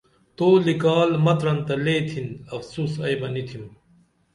[0.37, 3.63] تو لِکال متران تہ لے تِھن افسوس ائی بہ نی تِھم